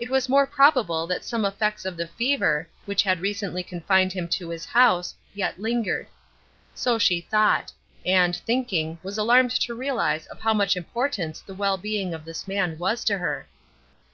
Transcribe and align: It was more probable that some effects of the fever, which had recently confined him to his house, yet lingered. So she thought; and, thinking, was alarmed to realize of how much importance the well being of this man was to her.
It 0.00 0.10
was 0.10 0.28
more 0.28 0.48
probable 0.48 1.06
that 1.06 1.24
some 1.24 1.44
effects 1.44 1.84
of 1.84 1.96
the 1.96 2.08
fever, 2.08 2.68
which 2.86 3.04
had 3.04 3.20
recently 3.20 3.62
confined 3.62 4.12
him 4.12 4.26
to 4.30 4.48
his 4.48 4.64
house, 4.64 5.14
yet 5.32 5.60
lingered. 5.60 6.08
So 6.74 6.98
she 6.98 7.20
thought; 7.20 7.70
and, 8.04 8.34
thinking, 8.34 8.98
was 9.04 9.16
alarmed 9.16 9.52
to 9.52 9.72
realize 9.76 10.26
of 10.26 10.40
how 10.40 10.54
much 10.54 10.76
importance 10.76 11.40
the 11.40 11.54
well 11.54 11.76
being 11.78 12.12
of 12.14 12.24
this 12.24 12.48
man 12.48 12.78
was 12.78 13.04
to 13.04 13.18
her. 13.18 13.46